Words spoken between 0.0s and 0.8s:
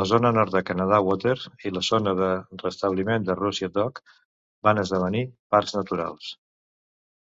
La zona nord de